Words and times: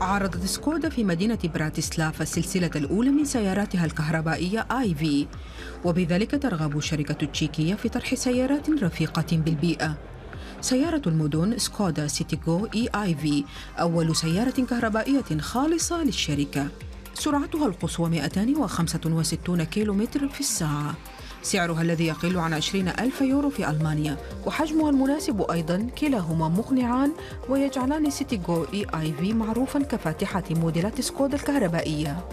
عرضت 0.00 0.44
سكودا 0.44 0.88
في 0.88 1.04
مدينة 1.04 1.38
براتيسلافا 1.54 2.22
السلسلة 2.22 2.70
الأولى 2.76 3.10
من 3.10 3.24
سياراتها 3.24 3.84
الكهربائية 3.84 4.66
iV. 4.80 5.26
وبذلك 5.84 6.42
ترغب 6.42 6.76
الشركة 6.78 7.16
التشيكية 7.22 7.74
في 7.74 7.88
طرح 7.88 8.14
سيارات 8.14 8.70
رفيقة 8.70 9.36
بالبيئة. 9.36 9.94
سيارة 10.60 11.02
المدن 11.06 11.58
سكودا 11.58 12.06
Citigo 12.06 12.68
e 12.74 12.88
iV 12.94 13.44
أول 13.80 14.16
سيارة 14.16 14.50
كهربائية 14.70 15.38
خالصة 15.40 16.04
للشركة. 16.04 16.68
سرعتها 17.14 17.66
القصوى 17.66 18.10
265 18.10 19.64
كيلومتر 19.64 20.28
في 20.28 20.40
الساعة. 20.40 20.94
سعرها 21.42 21.82
الذي 21.82 22.06
يقل 22.06 22.38
عن 22.38 22.54
20 22.54 22.88
ألف 22.88 23.20
يورو 23.20 23.50
في 23.50 23.70
ألمانيا 23.70 24.16
وحجمها 24.46 24.90
المناسب 24.90 25.50
أيضا 25.50 25.86
كلاهما 25.98 26.48
مقنعان 26.48 27.12
ويجعلان 27.48 28.10
سيتي 28.10 28.36
جو 28.36 28.66
e 28.74 28.86
iV 28.94 29.32
معروفا 29.32 29.82
كفاتحة 29.82 30.44
موديلات 30.50 31.00
سكودا 31.00 31.36
الكهربائية. 31.36 32.24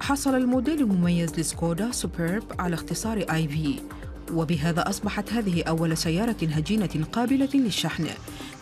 حصل 0.00 0.34
الموديل 0.34 0.80
المميز 0.80 1.40
لسكودا 1.40 1.90
سوبرب 1.90 2.42
على 2.58 2.74
اختصار 2.74 3.24
iV. 3.30 3.80
وبهذا 4.32 4.88
أصبحت 4.88 5.32
هذه 5.32 5.62
أول 5.62 5.96
سيارة 5.96 6.36
هجينة 6.42 7.06
قابلة 7.12 7.48
للشحن 7.54 8.06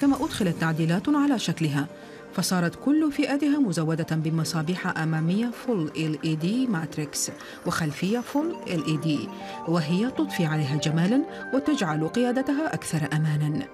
كما 0.00 0.24
أدخلت 0.24 0.60
تعديلات 0.60 1.08
على 1.08 1.38
شكلها 1.38 1.86
فصارت 2.34 2.74
كل 2.84 3.12
فئاتها 3.12 3.58
مزودة 3.58 4.16
بمصابيح 4.16 4.98
أمامية 4.98 5.50
full 5.50 5.90
LED 6.24 6.66
Matrix 6.66 7.30
وخلفية 7.66 8.18
full 8.18 8.56
LED 9.02 9.28
وهي 9.68 10.10
تضفي 10.10 10.44
عليها 10.44 10.76
جمالا 10.76 11.22
وتجعل 11.54 12.08
قيادتها 12.08 12.74
أكثر 12.74 13.08
أمانا. 13.12 13.66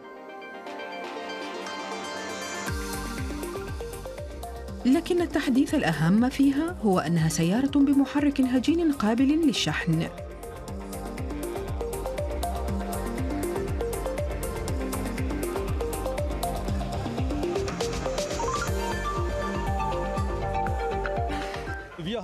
لكن 4.86 5.22
التحديث 5.22 5.74
الأهم 5.74 6.28
فيها 6.28 6.76
هو 6.82 6.98
أنها 6.98 7.28
سيارة 7.28 7.78
بمحرك 7.78 8.40
هجين 8.40 8.92
قابل 8.92 9.46
للشحن. 9.46 10.08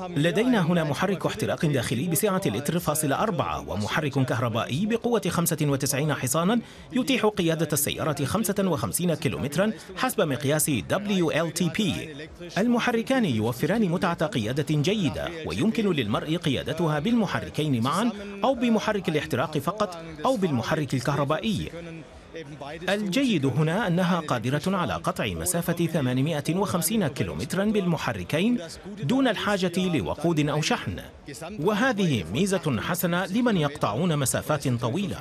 لدينا 0.09 0.61
هنا 0.61 0.85
محرك 0.85 1.27
احتراق 1.27 1.67
داخلي 1.67 2.09
بسعة 2.09 2.41
لتر 2.47 2.79
فاصل 2.79 3.13
أربعة 3.13 3.69
ومحرك 3.71 4.27
كهربائي 4.27 4.87
بقوة 4.87 5.23
95 5.29 6.15
حصانا 6.15 6.61
يتيح 6.93 7.27
قيادة 7.27 7.69
السيارة 7.73 8.25
55 8.25 9.15
كيلومترا 9.15 9.73
حسب 9.97 10.21
مقياس 10.21 10.71
WLTP 10.71 11.83
المحركان 12.59 13.25
يوفران 13.25 13.89
متعة 13.89 14.27
قيادة 14.27 14.67
جيدة 14.71 15.29
ويمكن 15.47 15.93
للمرء 15.93 16.37
قيادتها 16.37 16.99
بالمحركين 16.99 17.83
معا 17.83 18.11
أو 18.45 18.55
بمحرك 18.55 19.09
الاحتراق 19.09 19.59
فقط 19.59 20.03
أو 20.25 20.37
بالمحرك 20.37 20.95
الكهربائي. 20.95 21.71
الجيد 22.89 23.47
هنا 23.47 23.87
أنها 23.87 24.21
قادرة 24.21 24.63
على 24.67 24.95
قطع 24.95 25.27
مسافة 25.27 25.87
850 25.87 27.07
كيلومترا 27.09 27.65
بالمحركين 27.65 28.59
دون 29.03 29.29
الحاجة 29.29 29.73
لوقود 29.77 30.49
أو 30.49 30.61
شحن. 30.61 31.01
وهذه 31.61 32.25
ميزة 32.33 32.81
حسنة 32.81 33.27
لمن 33.27 33.57
يقطعون 33.57 34.19
مسافات 34.19 34.69
طويلة. 34.69 35.19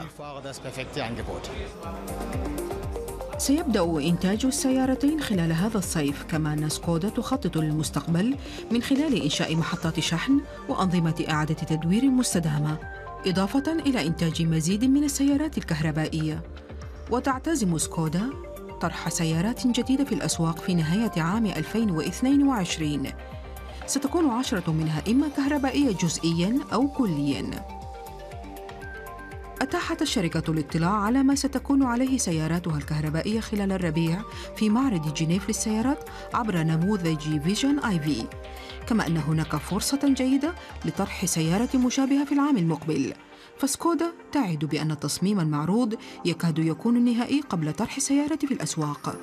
سيبدأ 3.38 4.00
إنتاج 4.00 4.46
السيارتين 4.46 5.22
خلال 5.22 5.52
هذا 5.52 5.78
الصيف 5.78 6.24
كما 6.24 6.54
أن 6.54 6.70
سكودا 6.70 7.10
تخطط 7.10 7.58
للمستقبل 7.58 8.36
من 8.72 8.82
خلال 8.82 9.22
إنشاء 9.22 9.56
محطات 9.56 10.00
شحن 10.00 10.42
وأنظمة 10.70 11.26
إعادة 11.30 11.54
تدوير 11.54 12.06
مستدامة 12.06 12.78
إضافة 13.28 13.80
إلى 13.86 14.08
إنتاج 14.08 14.42
مزيد 14.42 14.86
من 14.86 15.04
السيارات 15.04 15.58
الكهربائية. 15.58 16.42
وتعتزم 17.12 17.78
سكودا 17.78 18.30
طرح 18.82 19.10
سيارات 19.10 19.68
جديدة 19.68 20.04
في 20.04 20.16
الأسواق 20.16 20.60
في 20.60 20.74
نهاية 20.76 21.22
عام 21.22 21.46
2022 21.46 23.08
ستكون 23.86 24.30
عشرة 24.30 24.72
منها 24.72 25.04
إما 25.08 25.28
كهربائية 25.38 25.92
جزئياً 25.92 26.60
أو 26.74 26.88
كلياً. 26.88 27.66
أتاحت 29.62 30.02
الشركة 30.02 30.52
الاطلاع 30.52 30.92
على 30.92 31.24
ما 31.24 31.36
ستكون 31.36 31.84
عليه 31.84 32.18
سياراتها 32.18 32.78
الكهربائية 32.78 33.40
خلال 33.40 33.72
الربيع 33.72 34.22
في 34.56 34.70
معرض 34.70 35.14
جنيف 35.14 35.48
للسيارات 35.48 36.10
عبر 36.34 36.58
نموذج 36.58 37.40
فيجن 37.42 37.80
آي 37.80 38.00
في 38.00 38.24
كما 38.88 39.08
أن 39.08 39.18
هناك 39.18 39.56
فرصة 39.56 40.00
جيدة 40.04 40.54
لطرح 40.86 41.26
سيارة 41.26 41.78
مشابهة 41.78 42.26
في 42.26 42.32
العام 42.32 42.58
المقبل. 42.58 43.14
فسكودا 43.58 44.12
تعد 44.32 44.66
بأن 44.66 44.92
التصميم 44.92 45.40
المعروض 45.40 45.96
يكاد 46.26 46.60
يكون 46.60 46.98
النهائي 46.98 47.42
قبل 47.42 47.74
طرح 47.74 47.96
السيارة 47.96 48.36
في 48.36 48.54
الأسواق. 48.54 49.16